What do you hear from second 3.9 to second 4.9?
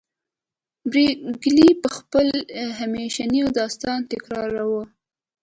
تکراروه